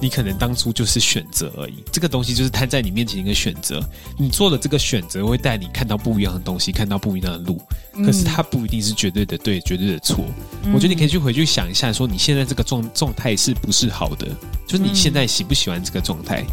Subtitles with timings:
[0.00, 1.84] 你可能当初就是选择而已。
[1.92, 3.82] 这个东西就是摊在你面前一个选择，
[4.16, 7.60] 你做的这个选择会带你看到不一样的东西，看到不一样的路。
[8.04, 10.24] 可是它不一定是绝对的对，绝对的错。
[10.72, 14.26] 我觉得你可以去回去想一下，说你现在这个状状态是不是好的？
[14.66, 16.44] 就是你现在喜不喜欢这个状态？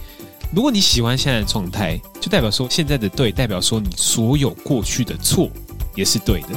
[0.53, 5.49] 如果你喜欢现在的状态，就代表说现在的对，代表说你所有过去的错
[5.95, 6.49] 也是对的。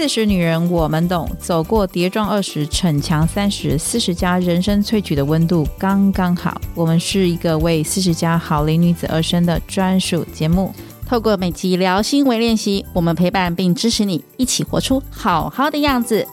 [0.00, 6.60] 四十女人我们懂，走过跌撞二十，逞强三十，四十加人生萃取的温度刚刚好。
[6.76, 10.72] 我们是一个为四十加好龄女子而生的专属节目，
[11.04, 16.24] 透过每集聊心为练习，我们陪伴并支持你，一起活出好好的样子。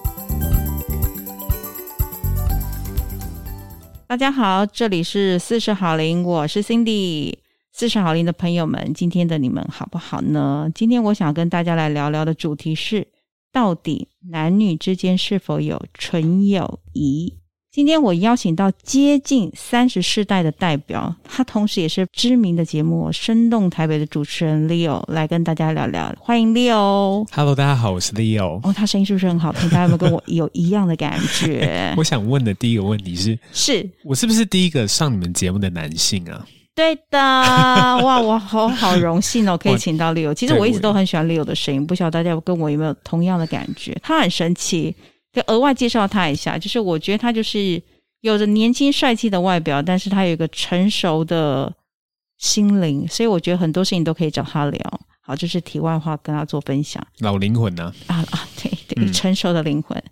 [4.06, 7.34] 大家好，这里是四十好龄，我是 Cindy。
[7.74, 10.70] 四十好龄的朋友们，今天的你们好不好呢？
[10.76, 13.08] 今天我想跟大家来聊聊的主题是。
[13.56, 17.36] 到底男女之间是否有纯友谊？
[17.72, 26.14] 今天我邀请到接近三十世代的代表，他同时也是知名的节目《生动台北》的主持人 Leo 来跟大家聊聊。
[26.20, 27.26] 欢迎 Leo。
[27.32, 28.60] Hello，大家好，我是 Leo。
[28.62, 29.70] 哦，他声音是不是很好听？
[29.70, 31.94] 大家有没有跟我有一样的感觉？
[31.96, 36.46] 我想问的第一个问题是：是我是不是第一个上你们节目的男性啊？
[36.76, 37.18] 对的，
[38.04, 40.34] 哇，我好好荣幸哦，可以请到 Leo。
[40.34, 43.98] 其实我一直都很喜欢 Leo 的声音，不晓得大家跟我有没有同样的感觉？
[44.04, 44.94] 他很神奇，
[45.32, 47.82] 就额外介绍他一下，就是我觉得他就是
[48.22, 51.74] 有着年轻帅气的外表，但是他有一个成熟的
[52.38, 55.00] 心灵，所以我觉得很多事情都可以找他聊。
[55.22, 57.02] 好，就是题外话，跟他做分享。
[57.20, 57.92] 老灵魂呢？
[58.08, 58.18] 啊？
[58.18, 60.04] 啊啊，对对，成熟的灵魂。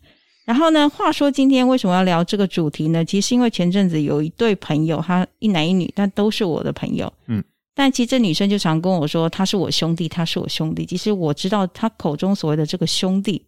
[0.45, 3.05] 嗯然后呢，话说今天为什么要聊这个主题呢？
[3.05, 7.11] 其实因为前阵子有一对朋友，他一男一女，但都是我的朋友。
[7.27, 7.41] 嗯，
[7.73, 10.85] 但其实这女生就常跟我说，他是我兄弟，他是我兄弟。
[10.85, 13.41] 其实我知道他口中所谓的这个兄弟，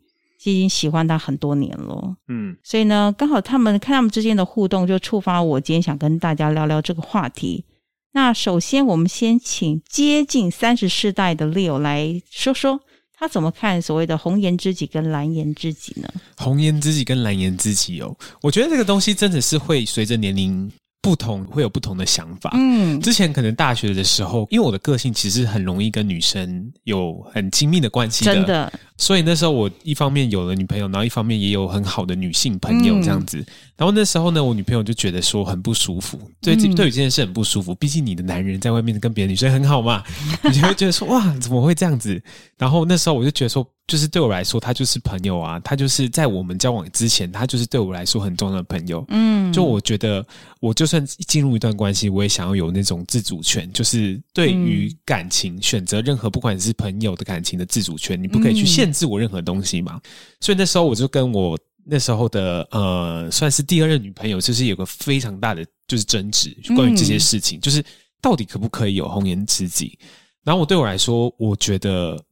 [0.45, 2.15] 已经喜欢他很多年了。
[2.29, 7.65] 嗯，所以呢，刚好他们看他们之间的互动，就触发我今天想跟大家聊聊这个话题。
[8.13, 12.79] 那首先，我们先请接近三十世代的 Leo 来说说。
[13.17, 16.07] 他怎么看所谓的红颜知己跟蓝颜知己呢？
[16.37, 20.69] 红颜知己跟蓝颜知己哦，我觉得这个东西真的是会随着年龄
[21.05, 22.49] 不同，会有不同的想法。
[22.55, 28.73] 嗯，之前可能大学的时候，因为我的个性其实很容易跟女生有很亲密的关系的，真的。
[28.97, 33.37] 所以那时候我一方面有了女朋友，然后一方面也有很好的女性朋友这样子。
[33.37, 33.45] 嗯、
[33.77, 37.75] 然后那时候呢，我女朋友就觉得说很不舒服，对，对于这件事很不舒服。
[37.75, 40.03] 毕竟你的男人在外面跟别的女生很好嘛，
[40.43, 42.19] 你就会觉得说哇，怎么会这样子？
[42.57, 49.03] 然后那时候我就觉得说，就是对我来说，他就是朋友啊，他就是在我们交往之前，他就是对我来说很重要的朋友。
[49.09, 50.25] 嗯，就我觉得，
[50.61, 58.85] 我就算进入一段关系，我也想要有那种自主权，就是对于感情选择任何不管是朋友的感情的自主权，你不可以去限。
[58.85, 59.99] 限制我任何东西嘛，
[60.39, 67.83] 所以那时候我就跟我那时候的呃，算是第二任女朋友，就是有个非常大的就是争执，关于这些事情，就是
[68.21, 69.97] 到底可不可以有红颜知己？
[70.43, 72.23] 然后我对我来说，我觉得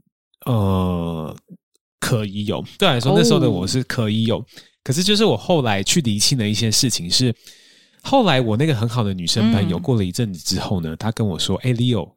[0.46, 1.36] 呃
[2.00, 4.46] 可以有，对来说那时候的我是可以有，
[4.84, 7.34] 可是就是我后来去厘清的一些事情是，
[8.02, 12.12] 后来我那个很好的女生朋友过了一阵子之后呢，她跟我说：“哎，Leo，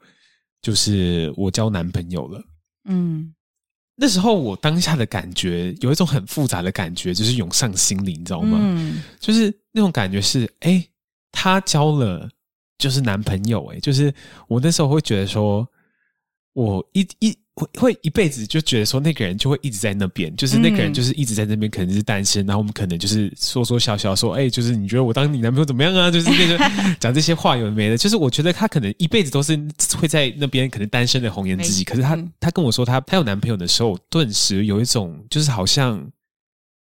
[0.60, 2.42] 就是我交男朋友了。”
[2.91, 3.32] 嗯。
[3.98, 8.58] 那时候我当下的感觉有一种很复杂的感觉，就是涌上心里，你知道吗？
[8.60, 10.84] 嗯，就是那种感觉是，哎，
[11.32, 12.28] 她交了
[12.76, 14.12] 就是男朋友，哎，就是
[14.48, 15.66] 我那时候会觉得说，
[16.54, 17.38] 我一一。
[17.56, 26.11] 会会一辈子就觉得说那个人就会一直在那边，就是那个人就是一直在那边，可能是单身，然后我们可能就是说说笑笑说，哎，就是你觉得我当你男朋友怎么样啊？
[26.11, 26.59] 就是那个
[27.00, 29.59] 讲这些话有没的，就是我觉得他可能一辈子都是
[29.99, 31.83] 会在那边，可能单身的红颜知己。
[31.83, 36.06] 可是他他跟我说他他有男朋友的时候，顿时有一种就是好像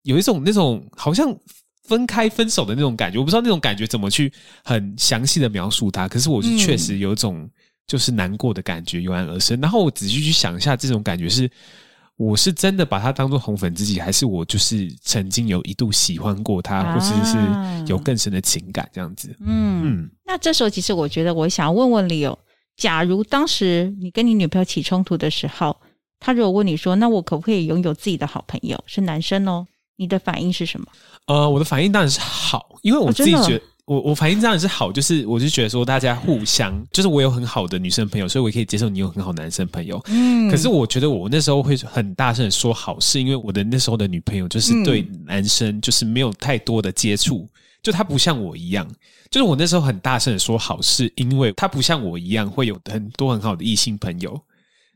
[0.05, 1.39] 有一种那种好像
[1.85, 4.33] 分开分手的那种感觉，我不知道那种感觉怎么去
[4.65, 7.47] 很详细的描述他，可是我是确实有一种。
[7.87, 11.49] 就是难过的感觉油然而生，然后我仔细去想一下，这种感觉是
[12.17, 17.37] 我是真的把他当做红粉知己，还是我就是曾经有一度喜欢过他，啊、或者是
[17.91, 19.29] 有更深的情感这样子？
[19.41, 20.11] 嗯嗯。
[20.25, 22.37] 那这时候，其实我觉得我想要问问 Leo，
[22.77, 25.77] 假如当时你跟你女朋友起冲突的时候，
[26.19, 29.65] 他如果问你说：“那我可不可以拥有自己的好朋友？”是男生哦，
[29.97, 30.87] 你的反应是什么？
[31.27, 33.59] 呃，我的反应当然是好，因为我自己觉得。
[33.59, 40.03] 哦我我反应这样也是好，就是我就觉得说大家互相，就是我有很好的女生朋友，所以我可以接受你有很好男生朋友。
[40.09, 47.49] 嗯，可是我觉得我那时候会很大声的说好，是因为我的那时候的女朋友就是对男生就是没有太多的接触，
[47.81, 48.85] 就她不像我一样，
[49.31, 54.37] 就是我那时候很大声的说好，是因为她不像我一样会有很多很好的异性朋友。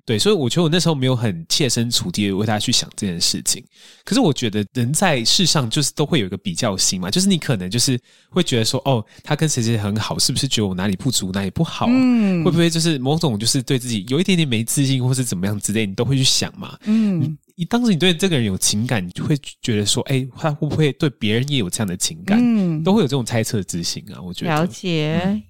[0.05, 3.63] 对，所以我觉得我那时候没有很切身处地为他去想这件事情。
[4.05, 7.99] 可是我觉得人在世上就是都会有一个比较心嘛，就是你可能就是
[8.29, 11.87] 会觉得说，哦，他跟谁谁很好，是不是觉得我哪里不足，哪里不好？
[11.89, 16.77] 嗯，会不会就是某种就是对自己有一点点没自信，或是怎么样之类，你都会去想嘛。
[16.85, 22.39] 嗯，你当时你对这个人有情感，你就会觉得说，哎，他会不会对别人也有这样的情感？
[22.41, 24.21] 嗯，都会有这种猜测之心啊。
[24.21, 25.21] 我觉得了解。
[25.25, 25.43] 嗯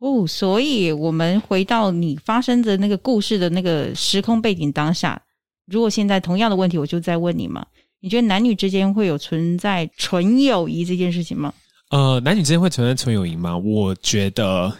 [0.00, 5.20] 哦，所以我们回到你发生的那个故事的那个时空背景当下，
[5.66, 7.64] 如果现在同样的问题，我就再问你嘛，
[8.00, 11.54] 你觉得男女之间会有存在纯友谊这件事情吗？
[11.90, 13.56] 呃，男女之间会存在纯友谊吗？
[13.56, 14.74] 我觉得，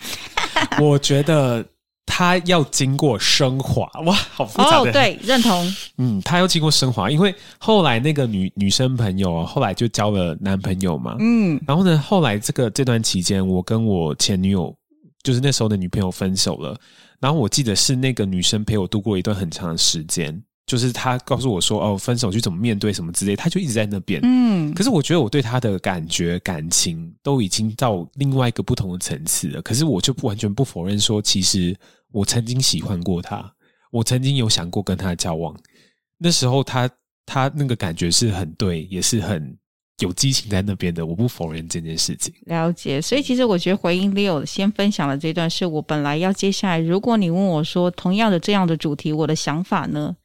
[0.80, 1.64] 我觉得。
[2.06, 4.90] 他要经过升华，哇，好复杂的。
[4.90, 5.74] 哦，对，认同。
[5.98, 11.16] 嗯，他要经过升华，因为后来那个女女生朋友后来就交了男朋友嘛。
[11.18, 14.74] 嗯，然后呢，后来这个这段期间，我跟我前女友，
[15.22, 16.78] 就是那时候的女朋友分手了。
[17.18, 20.42] 然后我记得是那个女生陪我度过一段很长的时间。
[20.66, 24.20] 就是他告诉我说：“哦，分手去怎么面对什么之类。”他就一直在那边。
[24.24, 29.62] 嗯，可是我觉得我对他的感觉、感情都已经到另外一个不同的层次了。
[29.62, 31.72] 可是我就不完全不否认说，其实
[32.12, 33.54] 我曾经喜欢过他，
[33.90, 35.54] 我曾经有想过跟他交往。
[36.18, 36.90] 那时候他
[37.26, 39.54] 他那个感觉是很对，也是很
[39.98, 41.04] 有激情在那边的。
[41.04, 42.32] 我不否认这件事情。
[42.46, 50.16] 了解，所以其实我觉得回应 Leo 先分享的这段，是我本来要接下来，如果你问我说同样的这样的主题，我的想法呢？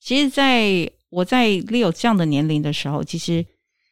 [0.00, 3.44] 其实，在我在 Leo 这样的年龄的时候，其实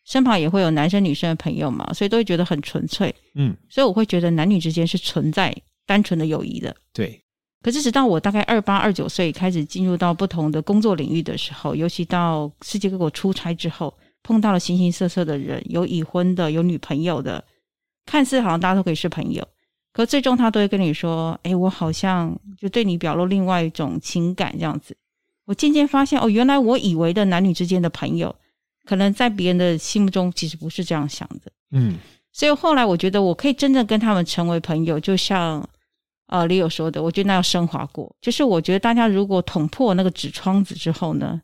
[0.05, 3.15] 身旁也会有男生女生的朋友嘛，所以都会觉得很纯粹。
[3.35, 5.55] 嗯，所以我会觉得男女之间是存在
[5.87, 6.75] 单纯的友谊的。
[6.93, 7.21] 对。
[7.61, 17.43] 可是，直到我大概二八二九岁开始进入到不同的工作领域的时候，尤其到世界各国出差之后，碰到了形形色色的人，有已婚的，有女朋友的，
[18.07, 19.47] 看似好像大家都可以是朋友，
[19.93, 24.97] 可最终他都会跟你说：“哎，我好像就对你表露另外一种情感，这样子。”
[25.45, 28.33] 我渐渐发现，哦，原来我以为的男女之间的朋友，
[28.85, 31.51] 可能在别人的心目中其实不是这样想的。
[31.73, 31.99] 嗯，
[32.33, 35.67] 所以后来我觉得我可以真正跟他们成为朋友，就像
[36.29, 38.15] 呃 Leo 说的，我觉得那要升华过。
[38.23, 41.41] 就是我觉得大家如果捅破那个纸窗子之后呢，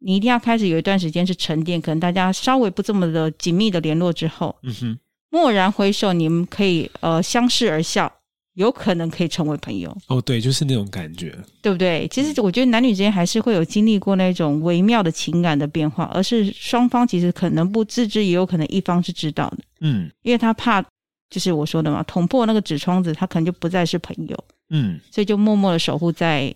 [0.00, 4.98] 你一定要开始有一段时间是沉淀，可能大家稍微不这么的紧密的联络之后，嗯哼，
[5.30, 8.12] 蓦然回首，你们可以呃相视而笑。
[8.54, 11.32] 有可能可以成为朋友哦，对，就是那种感觉，
[11.62, 12.06] 对不对？
[12.08, 20.84] 其实我觉得男女之间还是会有经历过那种微妙的情感的变化，而是双方其实可能不自知，也有可能一方是知道的，嗯，因为他怕，
[21.30, 26.52] 就是我说的嘛，捅破那个纸窗子，他可能就不再是朋友，嗯，所以就默默的守护在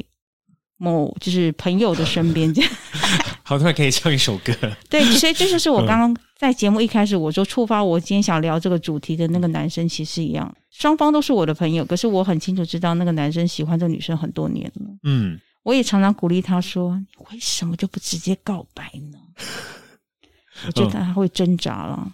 [0.77, 2.71] 某就是朋友的身边，这样。
[3.45, 4.53] 好，突然可以唱一首歌，
[4.91, 10.53] 对，所以这就是我刚刚在节目一开始我说触发我今天想聊这个主题的那个男生，其实一样。
[10.71, 14.87] 双方都是我的朋友，可是我很清楚知道那个男生喜欢这个女生很多年了。
[15.05, 19.19] 嗯，我也常常鼓励他说：“你为什么就不直接告白呢？”
[20.67, 22.13] 我觉得他会挣扎了。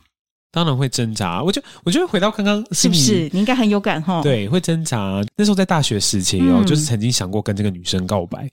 [0.52, 1.42] 当然会挣扎。
[1.42, 4.22] 我就我觉得回到刚刚，是不是你应该很有感哈？
[4.22, 5.22] 对，会挣扎。
[5.36, 8.50] 那时候在大学时期哦，嗯、就是曾经想过跟这个女生告白。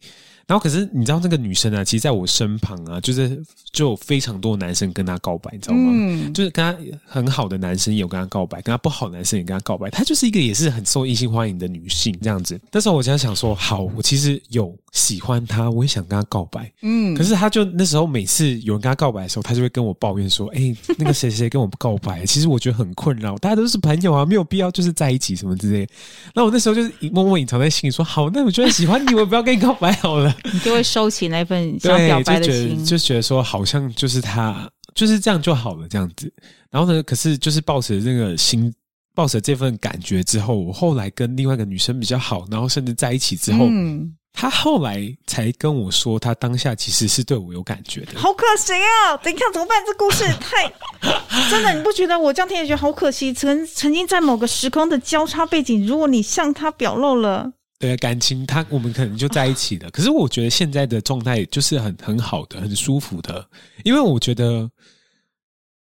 [0.48, 3.38] 然后，可是你知道那个女生啊，其实在我身旁啊，就是
[3.74, 5.92] 就有非常多男生跟她告白，你知道吗？
[5.94, 6.74] 嗯，就是跟她
[7.06, 9.90] 很好的男生也有跟她告白，跟她不好的男生也跟她告白。
[9.90, 12.58] 她就是一个也是很受异性欢迎的女性这样子。
[12.72, 16.72] 那时候我就想说，好，我其实有喜欢她，我也想跟她告白。
[16.82, 23.38] 嗯，可是她就那时候每次有人跟她告白的时候，她就会跟我抱怨说：“哎，那个谁谁跟我告白，其实我觉得很困扰。
[23.40, 25.92] 大家都是朋友啊，没有必要就是在一起什么之类的。”
[26.34, 36.32] 那我那时候就是默默隐藏在心里说：“好，那我觉得喜欢你，我不要跟你告白好了。”你就会收起那份想表白的心，就觉得说好像就是他就是这样就好了这样子。
[36.70, 38.74] 然后呢，可是就是抱持这个心，
[39.16, 48.20] 抱持这份感觉之后，我后来跟另外一个女生比较好，然后甚至在一起之后，嗯，他后来才跟我说，他当下其实是对我有感觉的。
[48.20, 49.16] 好可惜啊！
[49.24, 49.78] 等一下怎么办？
[49.86, 50.72] 这故事太
[51.50, 53.34] 真的，你不觉得我这样听也觉得好可惜？
[53.34, 57.54] 曾曾经在某个时空的交叉背景，如果你向他表露了。
[57.80, 59.92] 对感情，他我们可能就在一起了。
[59.92, 63.48] 可是我觉得现在的状态就是很很好的，很舒服的。
[63.84, 64.68] 因为我觉得，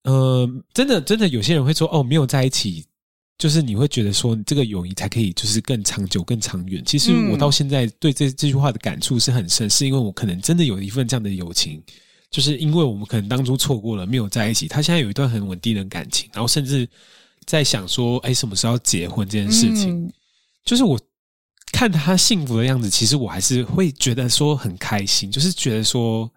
[0.03, 2.85] 呃，真的真的有些人会说，哦，没有在一起，
[3.37, 6.83] 就是你会觉得说，这个友谊才可以就是更长久、更长远。
[6.83, 11.81] 其实我到现在对这这句话的感触是很深，是因为我可能真的有一份这样的友情，
[12.29, 14.67] 就是因为我们可能当初错过了，没有在一起。
[14.67, 16.85] 他现在有一段很稳定的感情，然后甚至
[17.45, 20.11] 在想说，哎，什么时候要结婚这件事情，
[20.65, 20.99] 就是我。
[21.71, 26.29] 看他幸福的样子，其实我还是会觉得说很开心，就是觉得说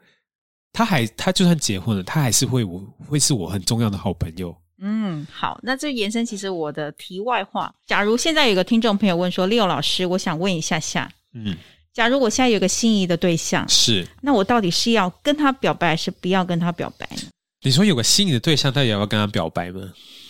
[0.72, 4.54] 他还他就算结婚了，他还是会我会是我很重要的好朋友。
[4.82, 11.54] 嗯，好，那这延伸其实我的题外话，假如现在有个听众朋友问说，Leo 老师，我想问一下下，嗯，
[11.92, 17.22] 假如我现在有个心仪的对象，是，那我到底是要跟他表白，还是不要跟他表白呢？
[17.62, 19.80] 你说有个心仪的对象，到底要不要跟他表白吗？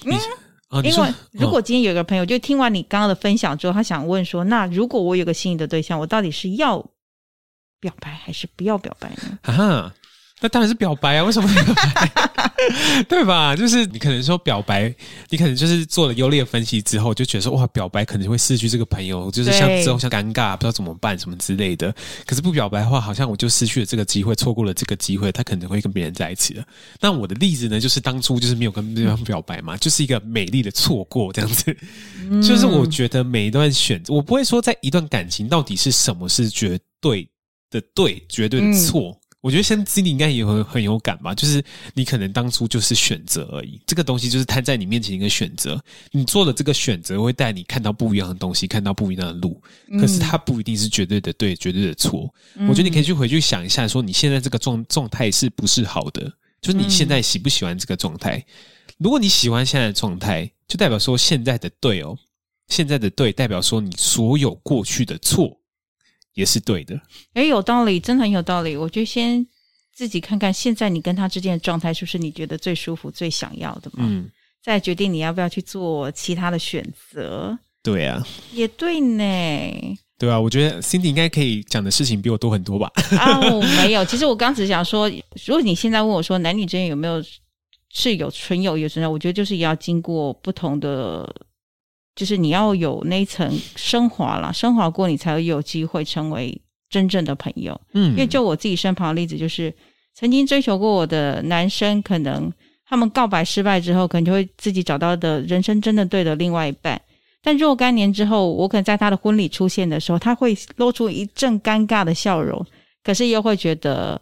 [0.05, 0.19] 嗯，
[0.71, 6.79] 哦、因为如果今天有一个朋友，就听完你刚刚的分享之后，他想问说，那如果我有个心仪的对象，我到底是要
[7.81, 9.93] 表白还是不要表白呢？
[10.41, 11.25] 那当然是表白啊！
[11.25, 12.11] 为什么表白？
[13.09, 13.55] 对吧？
[13.55, 14.95] 就是你可能说表白，
[15.29, 21.95] 你可能就是做了优劣分析之后，就觉得说哇，表白可能会失去这个朋友，就是像之后像尴尬，不知道怎么办什么之类的。
[22.27, 26.65] 可是不表白的话，好像我就失去了这个机会，错过了这个机会，他可能会跟别人在一起了。
[27.01, 31.77] 那我的例子呢，就是当初就是没有跟对方表白嘛，就是一个美丽的错过这样子。
[32.43, 37.29] 就是我觉得每一段选择，我不会说在一段感情到底是什么是绝对
[37.71, 39.20] 的对，绝对的错。
[39.41, 41.63] 我觉得现在自己应该也很很有感吧，就是
[41.95, 49.61] 你可能当初就是选择而已，这个东西就是摊在你面前一个选择，你做了这个选择会带你看到不一样的东西，看到不一样的路，
[49.99, 52.33] 可是它不一定是绝对的对，绝对的错。
[52.69, 56.31] 我觉得你可以去回去想一下，说你现在这个状状态是不是好的？
[56.61, 58.45] 就是你现在喜不喜欢这个状态？
[58.99, 62.15] 如果你喜欢现在的状态，就代表说现在的对哦，
[62.69, 65.59] 现在的对代表说你所有过去的错。
[66.35, 67.01] 也是对的，
[67.35, 68.77] 哎，有道理，真的很有道理。
[68.77, 69.45] 我就先
[69.93, 74.05] 自己看看，现在你跟他之间的状态是不是你觉得最舒服、最想要的嘛？
[74.09, 74.31] 嗯，
[74.63, 77.59] 再决定你要不要去做其他的选择。
[77.83, 79.99] 对啊，也对呢。
[80.19, 82.91] 对啊，我觉得 Cindy 应该可以讲的事情比我多很多吧？
[83.19, 84.05] 啊，我没有。
[84.05, 85.09] 其实我刚只想说，
[85.47, 87.23] 如果你现在问我说男女之间有没有
[87.89, 91.29] 是有纯友谊存在，我觉得就是要经过不同的。
[92.21, 96.55] 就是你要有那一层升华了，升华过你才会有机会成为
[96.91, 97.81] 真正的朋友。
[97.95, 99.75] 嗯，因为就我自己身旁的例子，就是
[100.15, 102.53] 曾经追求过我的男生，可能
[102.87, 107.01] 他们告白失败之后，可能就会自己找到的人生真的对的另外一半。
[107.41, 112.63] 但若干年之后，我可能在他的婚礼出现的时候，他会露出一阵尴尬的笑容，
[113.03, 114.21] 可是又会觉得，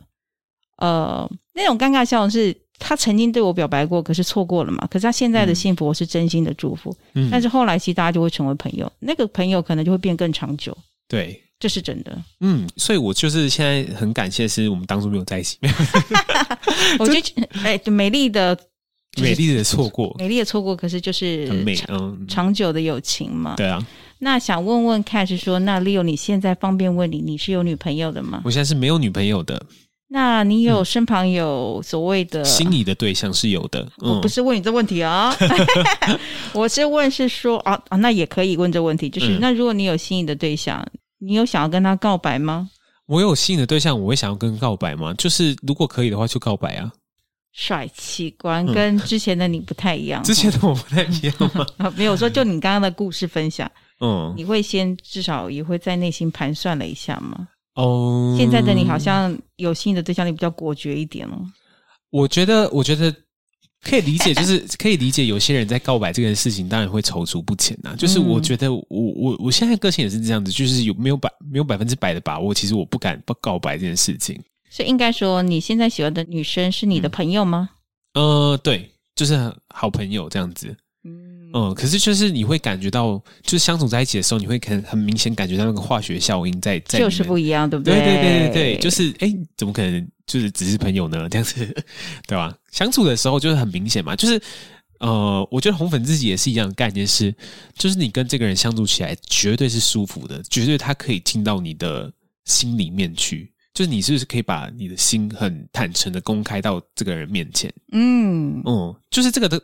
[0.77, 2.57] 呃，那种尴尬笑容是。
[2.79, 4.87] 他曾经对我表白过，可是错过了嘛？
[4.91, 6.97] 可是他现在的幸福，我是真心的祝福。
[7.15, 10.77] 嗯，但是后来其实大家就会成为朋友，那个朋友可能就会变更长久。
[11.09, 12.17] 对，这是真的。
[12.41, 15.59] 嗯，所以我就是现在很感谢，是我们当初没有在一起。
[16.99, 18.57] 我觉得， 哎，美丽的，
[19.21, 23.55] 美丽的错过，美丽的错过，可是就是很美，嗯，长久的友情嘛。
[23.57, 23.85] 对啊。
[24.21, 28.43] 那想问问看，是说，那 Leo，你现在方便问你，你是有女朋友的吗？
[28.45, 29.65] 我现在是没有女朋友的。
[30.11, 35.39] 那你有身旁有所谓的、嗯、心仪的对象是有的，我、嗯、不是问你这问题啊、哦，
[36.55, 40.83] 我是问是说啊啊，那也可以问这问题，就是、嗯、那如果你有心仪的对象，
[41.19, 42.71] 你有想要跟他告白吗？
[43.07, 45.13] 我有心仪的对象，我会想要跟告白吗？
[45.19, 46.91] 就是如果可以的话，就告白啊。
[47.53, 50.23] 帅气，果然跟之前的你不太一样。
[50.23, 51.93] 之前的我不太一样吗？
[51.97, 57.49] 没有说，就你刚刚的故事分享，嗯，你会先至少也会在内心盘算了一下吗？
[57.79, 61.47] 哦，现在的你好像有新的对象，你比较果决一点哦。
[62.11, 63.15] 我觉得，我觉得
[63.83, 67.95] 可以理解，就是 可以理解有些人在告白这件事情，当然会踌躇不前呐。
[67.97, 74.37] 就是我觉得我，我我我现在个性也是这样子，就是有没有百没有百分之百的把握，其实我不敢不告白这件事情。
[74.69, 77.71] 所以应该说，你现在喜欢的女生是你的朋友吗？
[78.15, 80.77] 嗯、呃，对，就是好朋友这样子。
[81.55, 87.95] 嗯，可是就是你会感觉到，就是相处在一起的时候，你会很很明显感觉到那个化学效应在在，就是不一样，对不对？
[87.95, 91.29] 对对对对对，就是哎，怎么可能就是只是朋友呢？
[91.29, 91.65] 这样子，
[92.27, 92.55] 对吧？
[92.71, 94.41] 相处的时候就是很明显嘛，就是
[95.01, 97.35] 呃，我觉得红粉自己也是一样的概念是，
[97.77, 102.13] 就是你跟这个人相处起来绝对是舒服的，绝对他可以进到你的
[102.45, 107.73] 心里面去，就是你是不是可以把你的心很坦诚的公开到这个人面前？
[107.93, 109.59] 嗯嗯，就是这个的。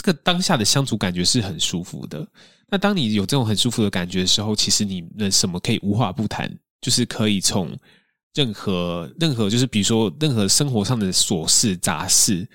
[0.00, 2.26] 这个当下的相处感觉是很舒服的。
[2.70, 7.76] 那当你有这种很舒服的感觉的时候，其实你们什么可以无话不谈，就是可以从
[8.32, 12.48] 任何任何，就是比如说任何生活上的琐事杂事，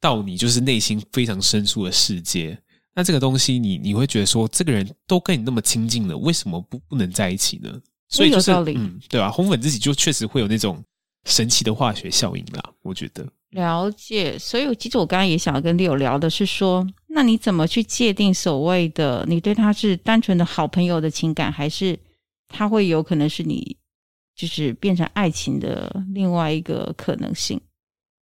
[0.00, 2.58] 到你就是内心非常深处的世界。
[2.96, 7.70] 那这个东西你，你你会觉得说，这个人都跟你那么亲近了，为什么不不能在一起呢？
[8.08, 9.30] 所以就是嗯，对吧？
[9.30, 10.82] 红粉知己就确实会有那种
[11.26, 13.24] 神奇的化学效应啦，我觉得。
[13.50, 21.98] 了解，所以其实我刚刚也想要跟 Leo 聊的是说，那你怎么去界定所谓的你对他是单纯的好朋友的情感，还是
[22.48, 23.76] 他会有可能是你
[24.36, 27.58] 就是变成爱情的另外一个可能性？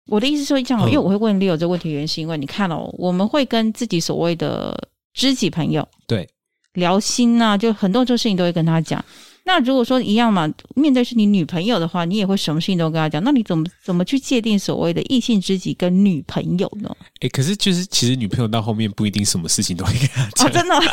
[0.07, 6.27] 我的意思是说这样，因为我会问 Leo 这个问题，原因是因为你看哦，我们会跟自己所谓的知己朋友对
[6.73, 9.05] 聊心啊，就很多这事情都会跟他讲。
[9.43, 13.23] 那如果说一样嘛，面对是你女朋友的话，你也会什么事情都跟她讲。
[13.23, 16.89] 那你怎么怎么去界定所谓的异性知己跟女朋友呢？
[17.15, 20.47] 哎、欸，可是就是其实女朋友到后面不一定什么事情都会跟她讲。
[20.47, 20.75] 哦，真的。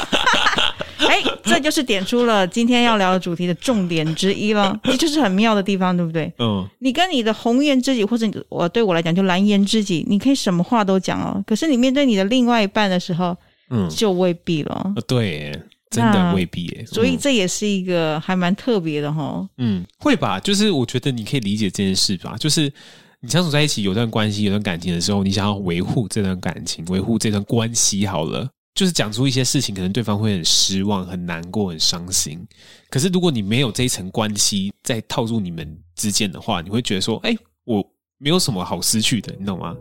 [1.09, 6.31] 哎，这就是点出了今天要聊的主题的重点之一了，这就是很妙的地方，对不对？
[6.39, 11.43] 嗯，你跟你的红颜知己，或者我对我来讲就蓝颜知己，你可以什么话都讲哦。
[11.47, 13.35] 可是你面对你的另外一半的时候，
[13.71, 14.93] 嗯，就未必了。
[15.07, 15.59] 对，
[15.91, 16.85] 真的未必耶。
[16.87, 19.49] 所以这也是一个还蛮特别的哈。
[19.59, 20.39] 嗯，会吧？
[20.41, 22.37] 就是我觉得你可以理解这件事吧。
[22.39, 22.73] 就是
[23.21, 28.49] 你相处在一起，有段关系、有段感情的时候，你想要维护这段感情、维护这段关系，好了。
[28.75, 32.47] 就是讲出一些事情，可能对方会很失望、很难过、很伤心。
[32.89, 37.85] 可是如果你没有这一层关系再套入你们之间的话，你会觉得说：“哎，我
[38.19, 39.75] 没有什么好失去的，你懂吗？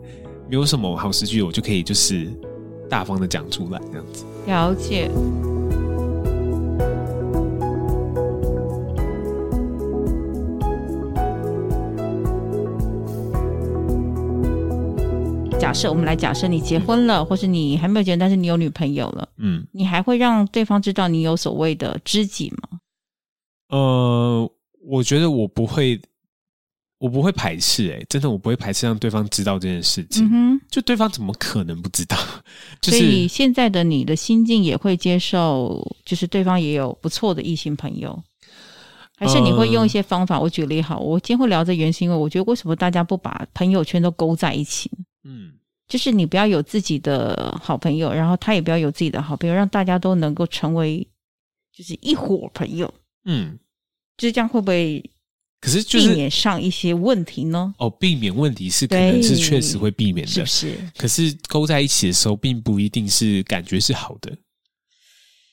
[0.50, 2.28] 没有什么好失去的，我就可以就是
[2.90, 5.08] 大方的讲出来，这样子。”了解。
[15.68, 22.80] 假设我们来假设你结婚了，或是你还没有结婚，但是你有女朋友了，嗯，你还会让对方知道你有所谓的知己吗？
[23.68, 24.50] 呃，
[24.86, 26.00] 我觉得我不会，
[26.96, 30.24] 我不会排斥、欸，哎，真的，我不会排斥让对方知道这件事情。
[30.24, 32.16] 嗯哼，就对方怎么可能不知道？
[32.80, 38.18] 就是、所以现在的你的心境也会接受，就是对方也有不错的异性朋友，
[39.18, 40.36] 还是你会用一些方法？
[40.36, 44.90] 呃、我举例好，我今天会聊这原因，是因为我觉得为什么大家不把朋友圈都勾在一起？
[44.96, 45.04] 嗯，
[45.88, 51.06] 就是你不要有自己的好朋友，然后他也不要有自己的好朋友，让大家都能够成为
[51.72, 52.92] 就是一伙朋友。
[53.24, 53.58] 嗯，
[54.16, 55.02] 就是这样会不会？
[55.60, 57.74] 可是就是避免上一些问题呢？
[57.78, 60.78] 哦，避免问题是可能是确实会避免的，是不是？
[60.96, 64.36] 可是勾在一起的时候，并不一定是感觉是好的。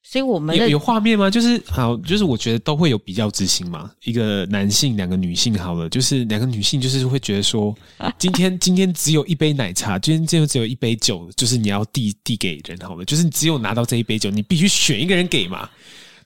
[0.07, 1.31] 所以我们有有画面吗？
[1.31, 3.89] 就是好，就是我觉得都会有比较之心嘛。
[4.03, 7.75] 一个男性，两个女性，好了，就是两个女性，就是会觉得说，
[8.19, 15.67] 今天今天只有一杯奶茶，今天今天只有一杯酒，就是你要递递给人，好了，就是你只有拿到这一杯酒，你必须选一个人给嘛。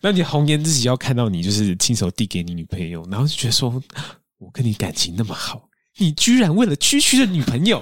[0.02, 3.82] 那你红颜知己要看到你，就是亲手递给你女朋友，然后就觉得说，
[4.40, 5.69] 我跟你感情那么好。
[5.98, 7.82] 你居然为了区区的女朋友，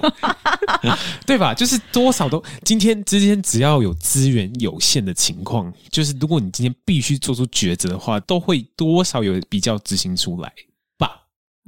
[1.24, 1.54] 对吧？
[1.54, 10.52] 就是多少都今天之间，只要有资源有限的情况，就是如果你今天必须做出抉择的话，都会多少有比较执行出来。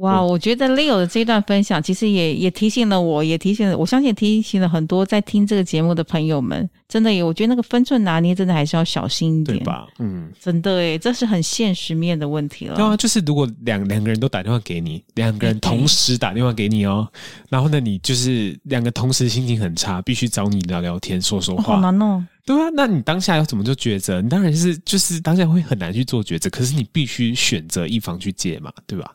[0.01, 6.69] 哇，我觉得 Leo 的这一段分享，其实也也提醒了我，也提醒了我相信也提醒了很多在听这个节目的朋友们。
[6.89, 9.87] 真的耶，我觉得那个分寸拿捏，真的还是要小心一点，对吧？
[9.99, 12.75] 嗯，真的诶，这是很现实面的问题了。
[12.75, 17.07] 对啊，就是如果两两个人都打电话给你，两个人同时打电话给你哦，
[17.51, 22.25] 然后呢，你就是两个同时心情很差，必须找你聊聊天，说说话，好难哦。
[22.47, 24.23] 对啊，那你当下要怎么做抉择？
[24.23, 29.13] 你当然是就是当下会很难去做抉择，可是你必须选择一方去接嘛，对吧？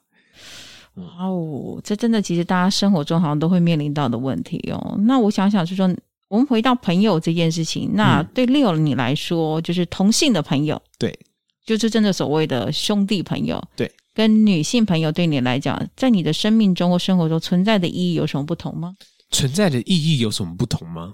[0.96, 4.98] 哇哦，这真的其实大家生活中好像都会面临到的问题哦。
[5.00, 5.94] 那我想想，就是说
[6.30, 11.18] 我们回到朋友这件事情，那对 Leo 你来说，就是同性的朋友，对，
[11.66, 18.96] 就是真的所谓的兄弟朋友，对，跟女性朋友对你来讲，在你的生命中或生活中存在的意义有什么不同吗？
[19.32, 21.14] 存在的意义有什么不同吗？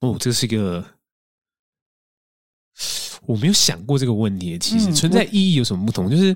[0.00, 0.82] 哦，这是一个
[3.26, 4.58] 我没有想过这个问题。
[4.58, 6.08] 其实存在意义有什么不同？
[6.08, 6.34] 就是。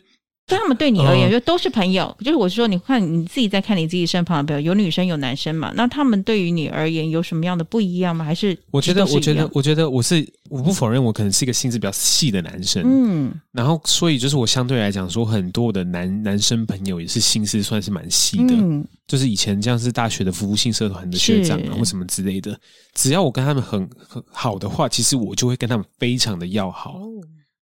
[0.50, 2.14] 对他们对你而言，就都是朋友。
[2.18, 5.72] 就是我是说，你看你自己在看你自己身旁的朋友，有女生有男生嘛？
[5.76, 8.24] 那他们对于你而言有什么样的不一样吗？
[8.24, 12.82] 还是我觉得，我觉得，我觉得我是我不否认，我可能是一个心思比较细的男生。
[12.84, 18.54] 嗯，然后所以就是我相对来讲说，很多的男男生朋友也是心思算是蛮细的。
[18.54, 22.58] 嗯，就是以前像是大学的服务性社团的学长啊，或什么之类的，
[22.94, 27.00] 只要我跟他们很很好的话，其实我就会跟他们非常的要好。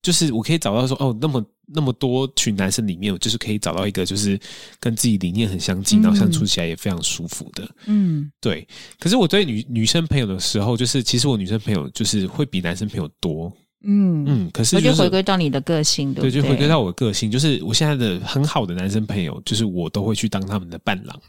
[0.02, 4.40] 就是我可以找到说哦，那么那么多群男生里面，我就是可以找到一个，就是
[4.80, 7.70] 跟自己理念很相近，然后相处起来也非常舒服的。
[7.86, 8.68] 嗯，对。
[9.00, 13.52] 可是我对女女生朋友的时候，就是其实我女生朋友就是会比男生朋友多。
[13.84, 14.50] 嗯嗯。
[14.52, 21.22] 可是、就是、就回归到你的个性，对，对，就回归到我的个性，就是我现在的很好的男生朋友，就是我都会去当他们的伴郎。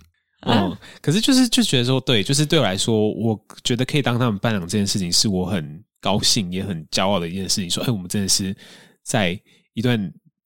[0.43, 0.55] 嗯。
[0.55, 5.83] 啊、可是就是就觉得说，对，就是对我来说，我觉得可以当他们伴郎这件事情，是我很。
[5.99, 8.55] 高兴也很骄傲的一件事情，说：“哎，我们真的是
[9.03, 9.37] 在
[9.75, 9.99] 一段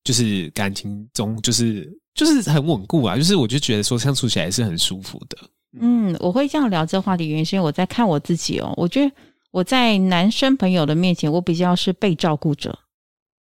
[0.05, 5.39] 就是感情中，就是就是很稳固啊，就是我就觉得说相处起来是很舒服的。”
[5.81, 9.15] 嗯，我会这样聊这话题，原因是因为我在看我自己哦，我觉得
[9.53, 12.77] 我在男生朋友的面前，我比较是被照顾者，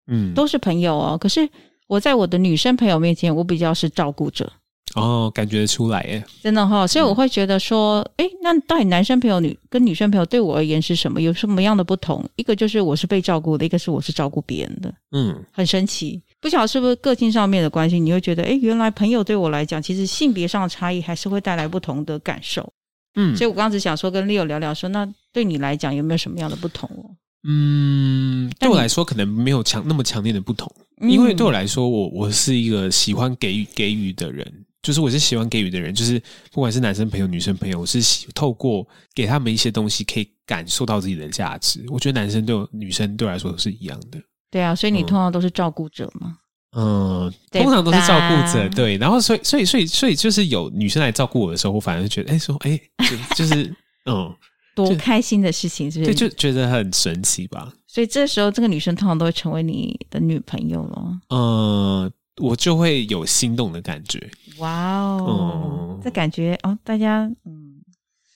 [0.07, 1.47] 嗯，都是朋友哦，可是
[1.87, 4.51] 我在我的女生朋友面前，我比较是照顾者。
[4.95, 11.21] 哦，感觉得出来耶，真的哈、哦，所以我会觉得说，哎、嗯，那到底男生朋友女跟女生朋友对我而言是什么？
[11.21, 12.25] 有什么样的不同？
[12.37, 16.23] 一个就是我是被照顾的，一个是我是照顾别人的，嗯，很神奇。
[16.45, 22.71] 不晓得是不是个性上面的关系，你会觉得，哎，原来朋友对我来讲，其实性别上的差异还是会带来不同的感受。
[23.15, 27.17] 嗯，所以我刚刚只想说跟 Leo 聊聊说，说那对你来讲有没有什么样的不同哦？
[27.49, 34.47] 嗯，对我来说可能没有强那么强烈的不同，嗯、因为对我来说，我我是一个喜欢给予给予的人，
[34.83, 41.83] 就是我是喜欢给予的人，就是不管是男生朋友、女生朋友，我是喜透过给他们一些东西，可以感受到自己的价值。
[41.89, 44.21] 我觉得男生对我女生对我来说都是一样的。
[44.55, 46.37] 对啊，所以你通常都是照顾者吗？
[46.77, 48.69] 嗯，通常都是照顾者。
[48.69, 53.75] 对，然后所以所以所以所以就是有女生来照顾我的时候，我反而觉得，哎，说，哎，就，就是
[54.07, 54.33] 嗯。
[54.77, 56.12] 多开心的事情，是不是？
[56.12, 57.73] 对，就觉得很神奇吧。
[57.87, 61.21] 所以这时候，这个女生通常都会成为你的女朋友了。
[61.31, 62.12] 嗯，
[62.43, 64.29] 我就会有心动的感觉。
[64.59, 67.83] 哇哦，嗯、这感觉哦，大家嗯，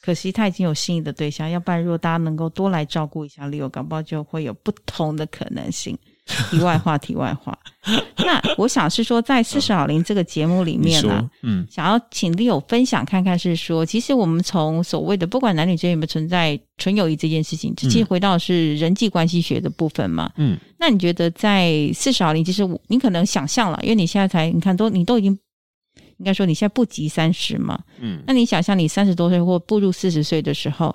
[0.00, 5.98] 可惜他已经有心仪的对象，要不然如果大家能够多来照顾一下 Leo，搞不好就会有不同的可能性。
[6.50, 7.58] 题外话，题外话。
[8.18, 25.32] 那我想是说，在四十好龄这个节目里面呢，嗯，想要请 Leo 分享看看，是说，其实我们从所谓的不管男女之间有没有存在纯友谊这件事情，其实回到是人际关系学的部分嘛，嗯，那你觉得在四十好龄，其实你可能想象了，因为你现在才你看都你都已经
[26.18, 30.94] 应该说你现在不及三十嘛，嗯，那你想象你三十多岁或步入四十岁的时候，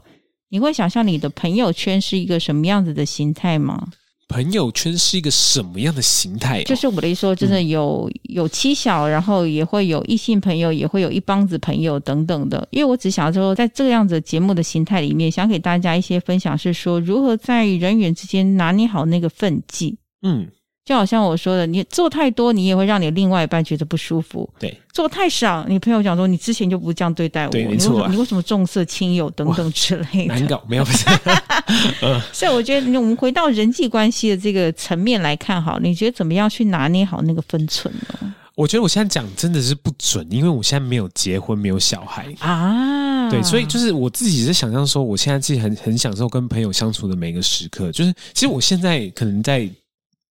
[0.50, 3.88] 你会想象你的朋友圈是一个什么样子的形态吗？
[4.28, 6.64] 朋友圈是一个什么样的形态哦？
[6.66, 12.68] 就是我的意思说，真的有有妻小，然后也会有异性朋友，也会有一帮子朋友等等的。
[12.72, 19.98] 因为我只想说，在这个样子节目的形态里面，想给大家一些分享，是说如何在人与人之间拿捏好那个分际。
[20.22, 20.48] 嗯。
[20.86, 24.50] 就好像我说的，你做太多，你也会让你另外一半觉得不舒服。
[24.60, 30.36] 对，做太少，你朋友讲说你之前就不这样对待我，对，没错啊，你为什么重色轻友等等之类的？
[30.36, 30.84] 难搞，没有。
[32.34, 38.34] 所以我觉得，我们回到人际关系的这个层面来看，好，你觉得怎么样去拿捏好那个分寸呢？
[38.56, 43.30] 我觉得我现在讲真的是不准，因为我现在没有结婚，没有小孩啊。
[43.30, 47.90] 对，所以就是我自己是想象说，我现在自己很很享受跟朋友相处的每个时刻。
[47.94, 49.70] 就是其实我现在可能在。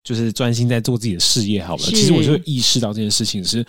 [0.03, 1.83] 就是专心在做自己的事业好了。
[1.83, 3.65] 其实我就意识到这件事情是，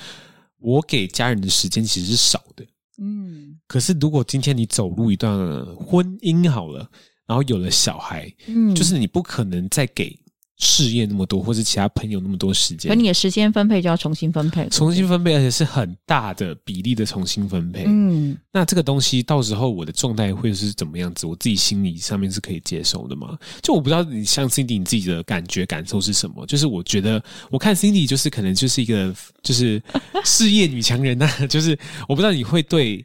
[0.59, 2.65] 我给家人的时间其实是少的。
[2.99, 5.37] 嗯，可是如果今天你走入一段
[5.77, 6.89] 婚姻好了，
[7.27, 10.17] 然后有了小孩，嗯，就是你不可能再给。
[10.65, 17.83] 事业那么多，或是其他朋友那么多时间，可你的时间分配就要重新分配，重新分配，而且是很大的比例的重新分配。
[17.89, 21.27] 嗯，那这个东西到时候我的状态会是怎么样子？
[21.27, 23.37] 我自己心理上面是可以接受的吗？
[23.61, 26.47] 就我不知道你像 Cindy 你自己的感觉感受是什么？
[26.47, 27.21] 就是我觉得
[27.51, 29.83] 我看 Cindy 就是可能就是一个就是
[30.25, 31.77] 事业女强人呐、啊， 就是
[32.09, 33.05] 我不知道你会对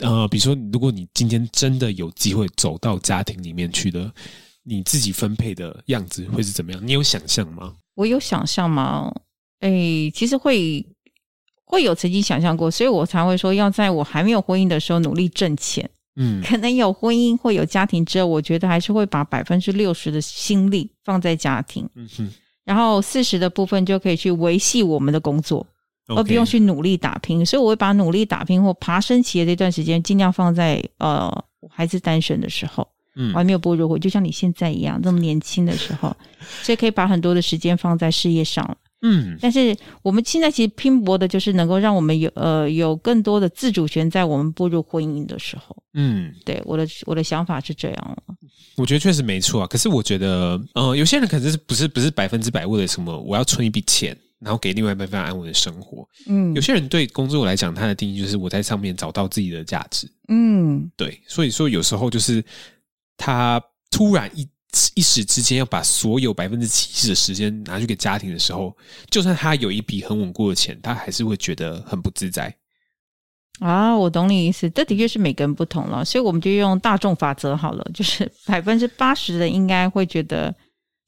[0.00, 4.12] 呃，比如说如果你今天真的有机会走到家庭里面去的。
[4.68, 6.86] 你自己分配的样子会是怎么样？
[6.86, 7.74] 你有想象吗？
[7.94, 9.10] 我有想象吗？
[9.60, 9.70] 哎，
[10.14, 10.84] 其实会
[11.64, 15.88] 会有曾经想象过，所以我才会说要在我还没有婚姻的时候努力挣钱。
[16.16, 21.88] 嗯，可能有婚姻或有家庭之后，我觉得还是会把百分之六十的心力放在家庭。
[21.94, 22.30] 嗯哼，
[22.64, 25.66] 然后四十的部分就可以去维系我们的工作，
[26.08, 27.46] 而不用去努力打拼。
[27.46, 31.32] 所以我会把努力打拼或爬升企业这段时间尽量放在呃
[31.70, 32.86] 孩子单身的时候。
[33.18, 36.16] 嗯，我还没有步入婚，就像你现在一样，这么年轻的时候，
[36.62, 38.78] 所以可以把很多的时间放在事业上。
[39.00, 45.76] 嗯，但是我们现在其实拼搏的就是能够让我们有呃有更多的自主权，在我们步入婚姻的时候。
[45.94, 48.16] 嗯，对，我的我的想法是这样。
[48.76, 56.04] 我觉得确实没错啊，可是我觉得，呃，有些人可能是不是不是百分之百为了什么，我要存一笔钱，然后给另外一半非常安稳的生活。
[56.26, 60.10] 嗯，有些人对工作来讲，他的定义就是我在上面找到自己的价值。
[60.26, 62.44] 嗯，对，所以说有时候就是。
[63.18, 64.48] 他突然一
[64.94, 68.74] 一时之间要把所有百分之七十的时间拿去给家庭的时候，
[69.10, 72.54] 就算他有一笔很稳固的钱，他还是会觉得很不自在。
[73.60, 80.54] 啊，我懂你意思，这的确是每个人不同了，所以我们就用大众法则好了，就是 百分之八十的应该会觉得，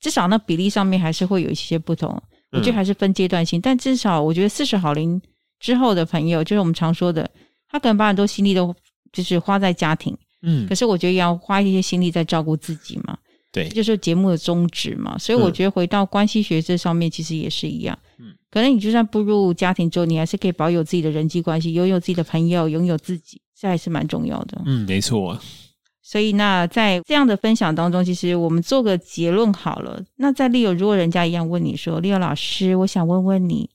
[0.00, 2.10] 至少那比例上面还是会有一些不同。
[2.50, 5.22] 我觉得还是分阶段性，嗯、但至少我觉得四十好龄
[5.60, 7.30] 之后的朋友，就是我们常说的，
[7.68, 8.74] 他可能把很多心力都
[9.12, 10.18] 就是花在家庭。
[10.42, 13.16] 嗯，可是我觉得要花一些心力在照顾自己嘛，
[13.52, 15.18] 对，这就是节目的宗旨嘛。
[15.18, 17.98] 所以我觉得回到关系学这上面，其实也是一样。
[18.18, 24.62] 嗯，可能你就算步入家庭之后，你还是可以保有自己的人际关系，拥有自己的朋友，拥有自己，这还是蛮重要的。
[24.64, 25.38] 嗯，没错。
[26.02, 30.02] 所以那在这样的分享当中，其实我们做个结论好了。
[30.16, 33.68] 那在 Leo，如果人家一样问你说，Leo 老师，我想问问你。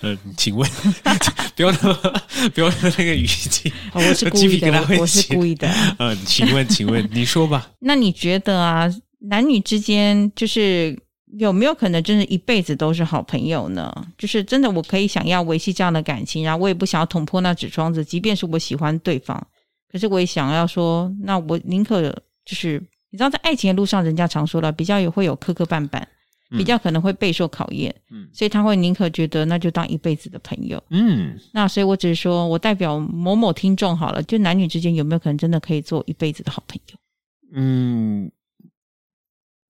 [0.00, 0.68] 呃，请问，
[1.54, 2.22] 不要那么，
[2.54, 5.68] 不要那个语气，哦，我是故意的，我是故意的。
[5.98, 7.70] 呃，请问，请问，你说吧。
[7.80, 8.88] 那你觉得啊，
[9.20, 10.98] 男女之间就是
[11.38, 13.92] 有没有可能真的一辈子都是好朋友呢？
[14.18, 19.40] 就是真的，我可以想要维系这样的感情，然后我也不想要捅破那纸窗子，即便是我喜欢对方，
[19.90, 22.02] 可是我也想要说，那我宁可
[22.44, 26.02] 就是你知道，在爱情的路上，人家常说了，比较也会有磕磕绊绊。
[26.50, 36.98] 比较可能会备受考验，嗯，所以他会宁可觉得那就当一辈子的朋友，嗯，那所以我只是说我代表某某听众好了，就男女之间有没有可能真的可以做一辈子的好朋友？
[37.52, 38.30] 嗯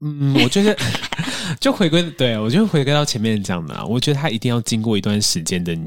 [0.00, 0.74] 嗯，我觉得
[1.60, 5.78] 就回归，对，我就回归到前面讲的啊，我觉得他一定要经过一段时间的，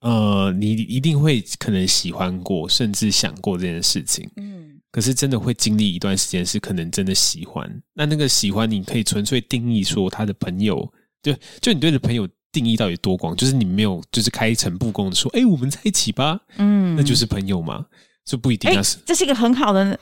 [0.00, 4.71] 呃，你一定会可能喜欢过，甚至想过这件事情，嗯。
[4.92, 7.68] 可是真的会经历一段时间，是可能真的喜欢。
[7.94, 10.86] 那那个喜欢，你可以纯粹定义说他的朋友，
[11.22, 13.34] 就就你对的朋友定义到底多广？
[13.34, 17.86] 就是你没有就是开诚布公的说，哎、欸，我们在一起吧，嗯，那就是朋友嘛？
[18.26, 19.02] 就不一定要是、欸。
[19.06, 19.98] 这是一个很好的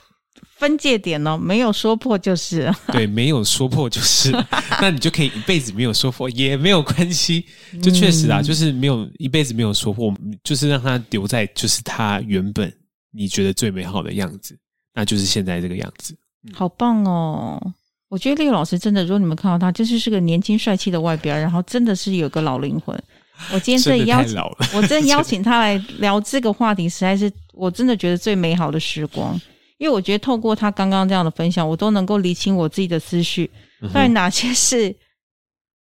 [0.56, 2.70] 分界点哦，没有说破就是。
[2.92, 4.30] 对，没有说破就是，
[4.82, 7.46] 那你就可以一辈子没有说破也没有关系。
[7.80, 12.70] 就确实啊，就是没有一辈子没有说破，就是让他留在就是他原本
[13.12, 14.58] 你觉得最美好的样子。
[15.00, 17.58] 那就是现在这个样子，嗯、好棒哦！
[18.10, 22.94] 我觉得 Leo 老师真的，如果你们看到他，就是是个年轻帅气的外表，然后真的是有个老灵魂。
[23.50, 24.38] 我今天真的邀请，
[24.76, 29.40] 我真的邀请他来聊这个话题，实在是我真的觉得最美好的时光。
[29.78, 33.50] 因为我觉得透过他刚刚这样的分享，我都能够理清我自己的思绪，
[33.94, 34.94] 到底哪些是。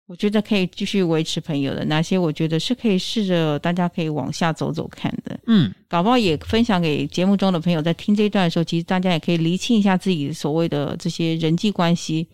[0.08, 5.29] 我觉得可以继续维持朋友的，哪些我觉得是可以试着大家可以往下走走看的。
[5.52, 12.28] 嗯，搞不好也分享给节目中的朋友，在听这一段的时候，其实大家也可以厘清一下自己所谓的这些人际关系，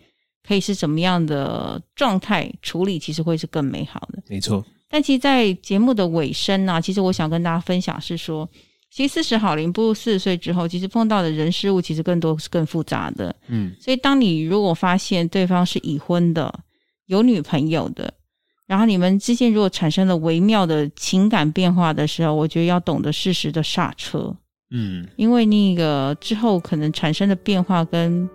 [0.46, 4.22] 可以是什么样的状态处理，其实会是更美好的。
[4.28, 4.62] 没错。
[4.88, 8.46] 但其实，在节目的尾声呢、啊，其实我想跟大家分享是说，
[8.90, 13.34] 其实四十好龄步入四十岁之后，其实碰到的人事物其实更多是更复杂的。
[13.48, 16.54] 嗯，所以当你如果发现对方是已婚的，
[17.06, 18.12] 有女朋友的，
[18.66, 24.34] 然后你们之间如果产生了微妙的情感变化的时候，我觉得要懂得适时的刹车，
[24.70, 28.28] 嗯，因为那个之后可能产生的变化跟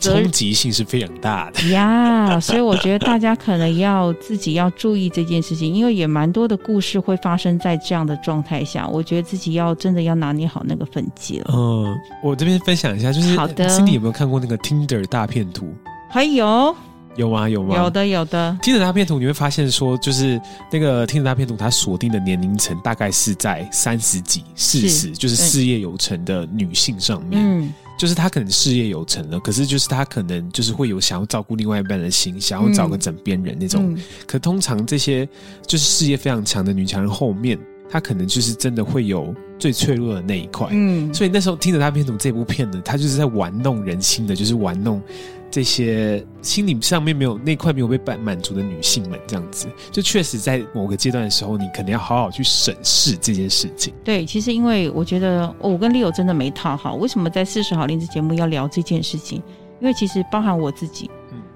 [0.00, 11.50] 冲击性是非常大的呀，yeah, 所以我觉得大家可能要自己要注意这件事情，因为也蛮多的故事会发生在这样的状态下，我觉得自己要真的要拿捏好那个分界了。
[11.52, 15.72] 嗯，我这边分享一下，就是好的，Cindy 有没有看过那个 Tinder 大片图？
[16.10, 16.74] 还有。
[17.18, 17.48] 有吗？
[17.48, 17.76] 有吗？
[17.76, 18.56] 有的，有的。
[18.62, 27.42] 听着大片图，你会发现说，就是那个听着大片图，它锁定的年龄层大概是在三十几、四十，就是事业有成的女性上面。
[27.44, 33.92] 嗯，就是她可能事业有成了，可是就是她可能就是会有想要照顾另外一半的心，想要找个枕边人那种。
[33.92, 35.28] 嗯、可通常这些
[35.66, 37.58] 就是事业非常强的女强人后面，
[37.90, 40.68] 她可能就是真的会有最脆弱的那一块。
[40.70, 45.02] 嗯，所以那时候听着大片图这部片呢，他就是在玩弄人心的，就是玩弄。
[45.50, 53.94] 这些心理上面没有那块没有被满满足的女性们，这样子就确实在某个阶段的时候，你肯定要好好去审视这件事情。
[54.04, 59.42] 对，其实因为我觉得我跟 Leo 真的没套好，为什么在四十好龄这节目要聊这件事情？
[59.80, 61.10] 因为其实包含我自己，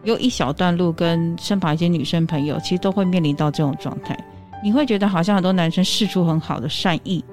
[0.04, 4.16] 有一小段路跟身旁一些女生朋友，其实都会面临到这种状态。
[4.64, 7.24] 你会觉得好像很多男生试出很好的善意，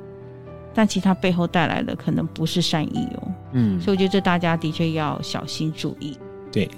[0.73, 3.31] 但其实他背后带来的可能不是善意哦。
[3.53, 6.17] 嗯，所以我觉得这大家的确要小心注意。
[6.51, 6.69] 对，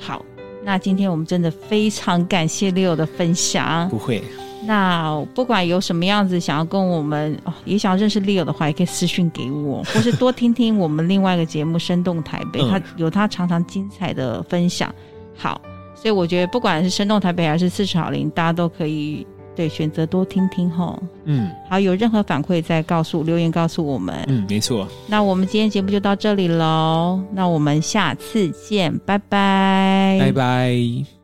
[0.00, 0.24] 好，
[0.62, 3.88] 那今天我们真的非常感谢 Leo 的分享。
[3.88, 4.22] 不会，
[4.66, 14.94] 那不管有什么样子想要跟我们，哦，也想要认识 Leo 的话，也可以私讯给我， 或是多听听我们另外一个节目《生动台北》，他有他常常精彩的分享。
[15.36, 15.60] 好，
[15.94, 19.26] 所以我觉得不管是《生动台北》还是四十好龄，大家都可以。
[19.56, 21.02] 对，选择多听听吼。
[21.24, 24.14] 嗯，好，有任何反馈再告诉留言告诉我们。
[24.28, 24.86] 嗯，没错。
[25.08, 31.15] 那我们今天节目就到这里喽，那我们下次见，拜拜，拜拜。